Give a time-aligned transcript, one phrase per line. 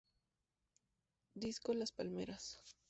[1.35, 2.57] Disco las Palmeras!